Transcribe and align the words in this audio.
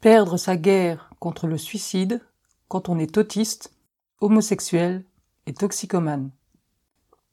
Perdre 0.00 0.38
sa 0.38 0.56
guerre 0.56 1.10
contre 1.18 1.46
le 1.46 1.58
suicide 1.58 2.22
quand 2.68 2.88
on 2.88 2.98
est 2.98 3.18
autiste, 3.18 3.74
homosexuel 4.22 5.04
et 5.44 5.52
toxicomane. 5.52 6.30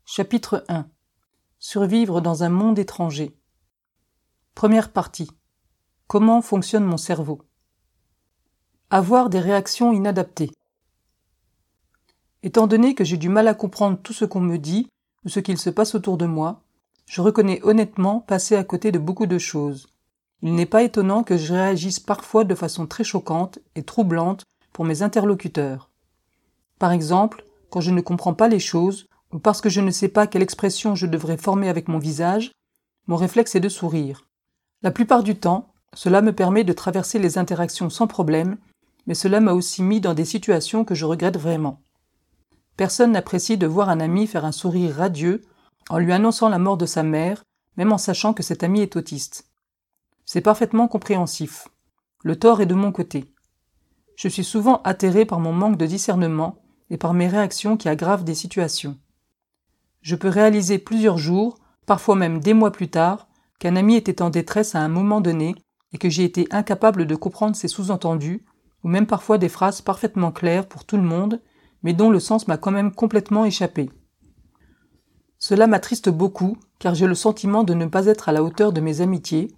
Chapitre 0.04 0.66
1 0.68 0.86
Survivre 1.60 2.20
dans 2.20 2.44
un 2.44 2.50
monde 2.50 2.78
étranger. 2.78 3.34
Première 4.54 4.92
partie. 4.92 5.32
Comment 6.08 6.42
fonctionne 6.42 6.84
mon 6.84 6.98
cerveau? 6.98 7.42
Avoir 8.90 9.30
des 9.30 9.40
réactions 9.40 9.94
inadaptées. 9.94 10.52
Étant 12.44 12.68
donné 12.68 12.96
que 12.96 13.06
j'ai 13.06 13.16
du 13.16 13.30
mal 13.30 13.48
à 13.48 13.54
comprendre 13.54 13.98
tout 14.04 14.12
ce 14.12 14.26
qu'on 14.26 14.42
me 14.42 14.58
dit 14.58 14.90
ou 15.24 15.30
ce 15.30 15.40
qu'il 15.40 15.58
se 15.58 15.70
passe 15.70 15.96
autour 15.96 16.18
de 16.18 16.26
moi, 16.26 16.66
je 17.06 17.22
reconnais 17.22 17.62
honnêtement 17.64 18.20
passer 18.20 18.58
à 18.58 18.66
côté 18.66 18.92
de 18.92 19.00
beaucoup 19.00 19.26
de 19.26 19.38
choses. 19.38 19.88
Il 20.44 20.54
n'est 20.54 20.66
pas 20.66 20.84
étonnant 20.84 21.24
que 21.24 21.38
je 21.38 21.54
réagisse 21.54 22.00
parfois 22.00 22.44
de 22.44 22.56
façon 22.56 22.86
très 22.86 23.04
choquante 23.04 23.60
et 23.76 23.84
troublante 23.84 24.44
pour 24.72 24.86
mes 24.86 25.02
interlocuteurs. 25.02 25.90
Par 26.78 26.92
exemple, 26.92 27.44
quand 27.70 27.82
je 27.82 27.92
ne 27.92 28.02
comprends 28.02 28.36
pas 28.36 28.48
les 28.48 28.60
choses, 28.60 29.08
ou 29.34 29.40
parce 29.40 29.62
que 29.62 29.70
je 29.70 29.82
ne 29.82 29.92
sais 29.92 30.08
pas 30.08 30.28
quelle 30.28 30.44
expression 30.44 30.96
je 30.96 31.08
devrais 31.08 31.38
former 31.38 31.70
avec 31.70 31.88
mon 31.88 31.98
visage, 31.98 32.52
mon 33.08 33.16
réflexe 33.16 33.56
est 33.56 33.60
de 33.60 33.70
sourire. 33.70 34.28
La 34.84 34.92
plupart 34.92 35.24
du 35.24 35.36
temps, 35.36 35.70
cela 35.94 36.22
me 36.22 36.34
permet 36.34 36.64
de 36.64 36.74
traverser 36.74 37.18
les 37.20 37.38
interactions 37.38 37.90
sans 37.90 38.08
problème, 38.08 38.58
mais 39.08 39.16
cela 39.16 39.40
m'a 39.40 39.54
aussi 39.54 39.82
mis 39.82 40.02
dans 40.02 40.14
des 40.14 40.26
situations 40.26 40.86
que 40.86 40.94
je 40.94 41.06
regrette 41.06 41.38
vraiment. 41.38 41.82
Personne 42.76 43.14
n'apprécie 43.14 43.58
de 43.58 43.66
voir 43.66 43.90
un 43.90 44.00
ami 44.00 44.28
faire 44.28 44.46
un 44.46 44.52
sourire 44.52 44.96
radieux 44.96 45.42
en 45.90 45.98
lui 45.98 46.14
annonçant 46.14 46.50
la 46.50 46.60
mort 46.60 46.78
de 46.78 46.86
sa 46.86 47.02
mère, 47.02 47.44
même 47.76 47.92
en 47.92 47.98
sachant 47.98 48.34
que 48.34 48.44
cet 48.44 48.64
ami 48.64 48.82
est 48.82 48.96
autiste. 48.96 49.48
C'est 50.30 50.42
parfaitement 50.42 50.90
compréhensif. 50.90 51.70
Le 52.22 52.36
tort 52.36 52.60
est 52.60 52.66
de 52.66 52.74
mon 52.74 52.92
côté. 52.92 53.34
Je 54.18 54.28
suis 54.28 54.44
souvent 54.44 54.82
atterré 54.84 55.24
par 55.24 55.40
mon 55.40 55.54
manque 55.54 55.78
de 55.78 55.86
discernement 55.86 56.58
et 56.90 56.98
par 56.98 57.14
mes 57.14 57.30
réactions 57.30 57.78
qui 57.78 57.88
aggravent 57.88 58.26
des 58.26 58.36
situations. 58.36 58.98
Je 60.02 60.18
peux 60.18 60.28
réaliser 60.28 60.80
plusieurs 60.80 61.18
jours, 61.18 61.60
parfois 61.86 62.18
même 62.18 62.40
des 62.40 62.54
mois 62.54 62.74
plus 62.74 62.90
tard, 62.90 63.30
qu'un 63.60 63.78
ami 63.78 63.96
était 63.96 64.22
en 64.22 64.30
détresse 64.30 64.76
à 64.76 64.82
un 64.82 64.90
moment 64.90 65.22
donné 65.22 65.56
et 65.94 65.98
que 65.98 66.10
j'ai 66.10 66.26
été 66.26 66.46
incapable 66.52 67.06
de 67.06 67.16
comprendre 67.16 67.56
ses 67.56 67.70
sous-entendus, 67.70 68.44
ou 68.84 68.90
même 68.90 69.08
parfois 69.08 69.38
des 69.38 69.48
phrases 69.48 69.80
parfaitement 69.80 70.34
claires 70.34 70.68
pour 70.68 70.84
tout 70.84 70.98
le 70.98 71.04
monde, 71.04 71.42
mais 71.84 71.94
dont 71.94 72.10
le 72.10 72.20
sens 72.20 72.50
m'a 72.50 72.58
quand 72.58 72.72
même 72.72 72.94
complètement 72.94 73.46
échappé. 73.46 73.90
Cela 75.40 75.68
m'attriste 75.68 76.10
beaucoup, 76.10 76.58
car 76.80 76.96
j'ai 76.96 77.08
le 77.08 77.16
sentiment 77.16 77.64
de 77.64 77.74
ne 77.74 77.86
pas 77.86 78.08
être 78.08 78.28
à 78.28 78.34
la 78.34 78.44
hauteur 78.44 78.74
de 78.74 78.82
mes 78.82 79.00
amitiés, 79.00 79.56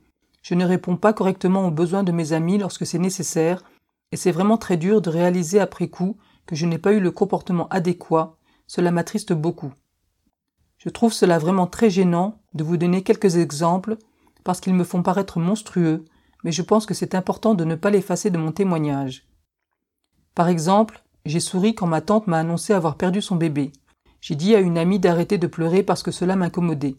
je 0.49 0.55
ne 0.55 0.65
réponds 0.65 0.97
pas 0.97 1.13
correctement 1.13 1.67
aux 1.67 1.71
besoins 1.71 2.01
de 2.01 2.11
mes 2.11 2.33
amis 2.33 2.57
lorsque 2.57 2.83
c'est 2.83 2.97
nécessaire, 2.97 3.63
et 4.11 4.17
c'est 4.17 4.31
vraiment 4.31 4.57
très 4.57 4.77
dur 4.77 4.99
de 4.99 5.11
réaliser 5.11 5.59
après 5.59 5.89
coup 5.89 6.17
que 6.47 6.55
je 6.55 6.65
n'ai 6.65 6.79
pas 6.79 6.91
eu 6.91 6.99
le 6.99 7.11
comportement 7.11 7.67
adéquat, 7.67 8.35
cela 8.65 8.89
m'attriste 8.89 9.31
beaucoup. 9.31 9.71
Je 10.79 10.89
trouve 10.89 11.13
cela 11.13 11.37
vraiment 11.37 11.67
très 11.67 11.91
gênant 11.91 12.41
de 12.55 12.63
vous 12.63 12.77
donner 12.77 13.03
quelques 13.03 13.35
exemples, 13.35 13.97
parce 14.43 14.59
qu'ils 14.59 14.73
me 14.73 14.83
font 14.83 15.03
paraître 15.03 15.37
monstrueux, 15.37 16.03
mais 16.43 16.51
je 16.51 16.63
pense 16.63 16.87
que 16.87 16.95
c'est 16.95 17.13
important 17.13 17.53
de 17.53 17.63
ne 17.63 17.75
pas 17.75 17.91
l'effacer 17.91 18.31
de 18.31 18.39
mon 18.39 18.51
témoignage. 18.51 19.27
Par 20.33 20.47
exemple, 20.47 21.03
j'ai 21.25 21.39
souri 21.39 21.75
quand 21.75 21.85
ma 21.85 22.01
tante 22.01 22.25
m'a 22.25 22.39
annoncé 22.39 22.73
avoir 22.73 22.95
perdu 22.95 23.21
son 23.21 23.35
bébé. 23.35 23.71
J'ai 24.19 24.33
dit 24.33 24.55
à 24.55 24.61
une 24.61 24.79
amie 24.79 24.97
d'arrêter 24.97 25.37
de 25.37 25.45
pleurer 25.45 25.83
parce 25.83 26.01
que 26.01 26.09
cela 26.09 26.35
m'incommodait. 26.35 26.95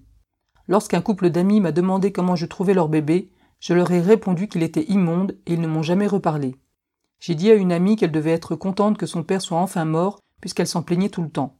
Lorsqu'un 0.68 1.00
couple 1.00 1.30
d'amis 1.30 1.60
m'a 1.60 1.72
demandé 1.72 2.12
comment 2.12 2.36
je 2.36 2.46
trouvais 2.46 2.74
leur 2.74 2.88
bébé, 2.88 3.32
je 3.60 3.74
leur 3.74 3.90
ai 3.90 4.00
répondu 4.00 4.48
qu'il 4.48 4.62
était 4.62 4.84
immonde 4.84 5.36
et 5.46 5.54
ils 5.54 5.60
ne 5.60 5.66
m'ont 5.66 5.82
jamais 5.82 6.06
reparlé. 6.06 6.56
J'ai 7.20 7.34
dit 7.34 7.50
à 7.50 7.54
une 7.54 7.72
amie 7.72 7.96
qu'elle 7.96 8.12
devait 8.12 8.32
être 8.32 8.56
contente 8.56 8.96
que 8.96 9.06
son 9.06 9.22
père 9.22 9.42
soit 9.42 9.58
enfin 9.58 9.84
mort, 9.84 10.20
puisqu'elle 10.40 10.66
s'en 10.66 10.82
plaignait 10.82 11.10
tout 11.10 11.22
le 11.22 11.30
temps. 11.30 11.58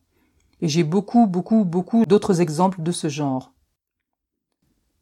Et 0.62 0.68
j'ai 0.68 0.84
beaucoup, 0.84 1.26
beaucoup, 1.26 1.64
beaucoup 1.64 2.06
d'autres 2.06 2.41
exemples 2.41 2.82
de 2.82 2.92
ce 2.92 3.08
genre. 3.08 3.52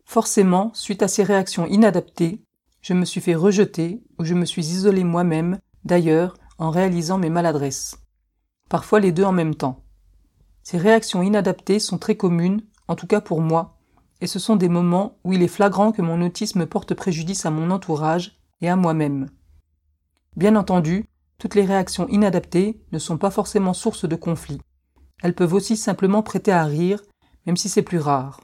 Forcément, 0.05 0.73
suite 0.75 1.03
à 1.03 1.09
ces 1.09 1.23
réactions 1.23 1.67
inadaptées, 1.67 2.43
je 2.81 2.95
me 2.95 3.05
suis 3.05 3.21
fait 3.21 3.35
rejeter 3.35 4.03
ou 4.19 4.25
je 4.25 4.35
me 4.35 4.45
suis 4.45 4.67
isolé 4.67 5.05
moi-même, 5.05 5.59
d'ailleurs, 5.85 6.35
en 6.59 6.71
réalisant 6.71 7.19
mes 7.19 7.31
maladresses. 7.31 7.99
Parfois 8.69 9.01
les 9.01 9.13
deux 9.13 9.25
en 9.25 9.33
même 9.33 9.55
temps. 9.55 9.85
Ces 10.63 10.79
réactions 10.79 11.23
inadaptées 11.23 11.79
sont 11.79 11.99
très 11.99 12.17
communes, 12.17 12.63
en 12.89 12.97
tout 12.97 13.07
cas 13.07 13.21
pour 13.21 13.41
moi, 13.41 13.78
et 14.21 14.27
ce 14.27 14.39
sont 14.39 14.57
des 14.57 14.69
moments 14.69 15.19
où 15.25 15.33
il 15.33 15.43
est 15.43 15.49
flagrant 15.49 15.93
que 15.93 16.03
mon 16.03 16.21
autisme 16.25 16.67
porte 16.67 16.95
préjudice 16.95 17.47
à 17.47 17.51
mon 17.51 17.71
entourage 17.71 18.39
et 18.61 18.69
à 18.69 18.77
moi-même. 18.77 19.29
Bien 20.37 20.57
entendu, 20.57 21.07
toutes 21.39 21.55
les 21.55 21.65
réactions 21.65 22.09
inadaptées 22.09 22.81
ne 22.93 22.99
sont 22.99 23.19
pas 23.19 23.31
forcément 23.31 23.75
source 23.75 24.09
de 24.09 24.17
conflit. 24.17 24.61
Elles 25.23 25.35
peuvent 25.35 25.55
aussi 25.55 25.77
simplement 25.77 26.23
prêter 26.23 26.53
à 26.53 26.65
rire, 26.65 27.03
même 27.47 27.57
si 27.57 27.69
c'est 27.69 27.83
plus 27.83 27.99
rare. 27.99 28.41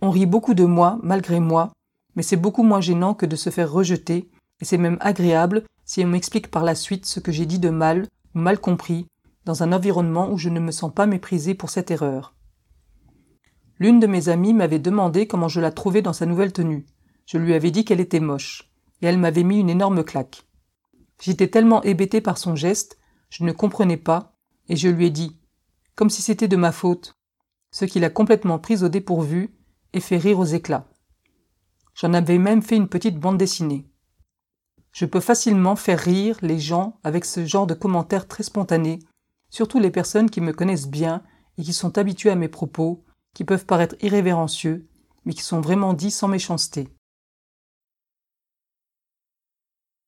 On 0.00 0.10
rit 0.10 0.26
beaucoup 0.26 0.54
de 0.54 0.64
moi, 0.64 0.98
malgré 1.02 1.40
moi, 1.40 1.72
mais 2.16 2.22
c'est 2.22 2.36
beaucoup 2.36 2.62
moins 2.62 2.80
gênant 2.80 3.14
que 3.14 3.26
de 3.26 3.36
se 3.36 3.50
faire 3.50 3.70
rejeter, 3.70 4.30
et 4.60 4.64
c'est 4.64 4.78
même 4.78 4.98
agréable 5.00 5.64
si 5.84 6.04
on 6.04 6.08
m'explique 6.08 6.50
par 6.50 6.64
la 6.64 6.74
suite 6.74 7.06
ce 7.06 7.20
que 7.20 7.32
j'ai 7.32 7.46
dit 7.46 7.58
de 7.58 7.70
mal 7.70 8.06
ou 8.34 8.38
mal 8.38 8.58
compris, 8.58 9.06
dans 9.44 9.62
un 9.62 9.72
environnement 9.72 10.30
où 10.30 10.38
je 10.38 10.48
ne 10.48 10.60
me 10.60 10.70
sens 10.70 10.92
pas 10.92 11.06
méprisé 11.06 11.54
pour 11.54 11.70
cette 11.70 11.90
erreur. 11.90 12.34
L'une 13.82 13.98
de 13.98 14.06
mes 14.06 14.28
amies 14.28 14.54
m'avait 14.54 14.78
demandé 14.78 15.26
comment 15.26 15.48
je 15.48 15.60
la 15.60 15.72
trouvais 15.72 16.02
dans 16.02 16.12
sa 16.12 16.24
nouvelle 16.24 16.52
tenue. 16.52 16.86
Je 17.26 17.36
lui 17.36 17.52
avais 17.52 17.72
dit 17.72 17.84
qu'elle 17.84 17.98
était 17.98 18.20
moche, 18.20 18.70
et 19.00 19.06
elle 19.06 19.18
m'avait 19.18 19.42
mis 19.42 19.58
une 19.58 19.70
énorme 19.70 20.04
claque. 20.04 20.46
J'étais 21.20 21.48
tellement 21.48 21.82
hébété 21.82 22.20
par 22.20 22.38
son 22.38 22.54
geste, 22.54 23.00
je 23.28 23.42
ne 23.42 23.50
comprenais 23.50 23.96
pas, 23.96 24.36
et 24.68 24.76
je 24.76 24.88
lui 24.88 25.06
ai 25.06 25.10
dit, 25.10 25.36
comme 25.96 26.10
si 26.10 26.22
c'était 26.22 26.46
de 26.46 26.54
ma 26.54 26.70
faute, 26.70 27.16
ce 27.72 27.84
qui 27.84 27.98
l'a 27.98 28.08
complètement 28.08 28.60
prise 28.60 28.84
au 28.84 28.88
dépourvu 28.88 29.52
et 29.92 29.98
fait 29.98 30.16
rire 30.16 30.38
aux 30.38 30.44
éclats. 30.44 30.88
J'en 31.96 32.14
avais 32.14 32.38
même 32.38 32.62
fait 32.62 32.76
une 32.76 32.86
petite 32.86 33.18
bande 33.18 33.36
dessinée. 33.36 33.90
Je 34.92 35.06
peux 35.06 35.18
facilement 35.18 35.74
faire 35.74 35.98
rire 35.98 36.38
les 36.40 36.60
gens 36.60 37.00
avec 37.02 37.24
ce 37.24 37.44
genre 37.44 37.66
de 37.66 37.74
commentaires 37.74 38.28
très 38.28 38.44
spontanés, 38.44 39.00
surtout 39.50 39.80
les 39.80 39.90
personnes 39.90 40.30
qui 40.30 40.40
me 40.40 40.52
connaissent 40.52 40.88
bien 40.88 41.24
et 41.58 41.64
qui 41.64 41.72
sont 41.72 41.98
habituées 41.98 42.30
à 42.30 42.36
mes 42.36 42.46
propos 42.46 43.02
qui 43.34 43.44
peuvent 43.44 43.66
paraître 43.66 43.96
irrévérencieux, 44.00 44.86
mais 45.24 45.32
qui 45.32 45.42
sont 45.42 45.60
vraiment 45.60 45.94
dits 45.94 46.10
sans 46.10 46.28
méchanceté. 46.28 46.88